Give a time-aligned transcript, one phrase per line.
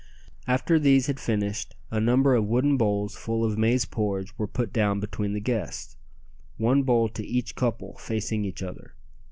[0.47, 4.73] After these had finished, a number of wooden bowls full of maize porridge were put
[4.73, 5.95] down between the guests
[6.57, 8.95] one bowl to each couple facing each other.